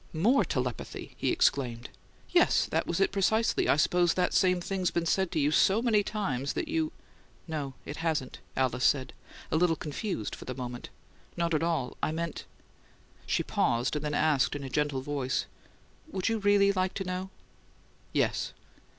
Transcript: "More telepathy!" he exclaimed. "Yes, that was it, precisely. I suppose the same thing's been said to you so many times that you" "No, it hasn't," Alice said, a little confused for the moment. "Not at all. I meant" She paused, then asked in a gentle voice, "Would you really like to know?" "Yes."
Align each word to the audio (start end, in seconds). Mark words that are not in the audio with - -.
"More 0.13 0.43
telepathy!" 0.43 1.13
he 1.15 1.31
exclaimed. 1.31 1.87
"Yes, 2.31 2.65
that 2.65 2.87
was 2.87 2.99
it, 2.99 3.11
precisely. 3.11 3.69
I 3.69 3.75
suppose 3.75 4.15
the 4.15 4.31
same 4.31 4.59
thing's 4.59 4.89
been 4.89 5.05
said 5.05 5.29
to 5.29 5.39
you 5.39 5.51
so 5.51 5.79
many 5.79 6.01
times 6.01 6.53
that 6.53 6.67
you" 6.67 6.91
"No, 7.55 7.75
it 7.85 7.97
hasn't," 7.97 8.39
Alice 8.57 8.83
said, 8.83 9.13
a 9.51 9.57
little 9.57 9.75
confused 9.75 10.33
for 10.33 10.45
the 10.45 10.55
moment. 10.55 10.89
"Not 11.37 11.53
at 11.53 11.61
all. 11.61 11.97
I 12.01 12.11
meant" 12.11 12.45
She 13.27 13.43
paused, 13.43 13.93
then 13.93 14.15
asked 14.15 14.55
in 14.55 14.63
a 14.63 14.71
gentle 14.71 15.01
voice, 15.01 15.45
"Would 16.07 16.29
you 16.29 16.39
really 16.39 16.71
like 16.71 16.95
to 16.95 17.03
know?" 17.03 17.29
"Yes." 18.11 18.53